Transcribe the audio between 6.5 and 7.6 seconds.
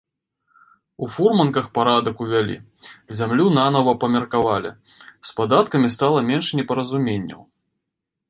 непаразуменняў.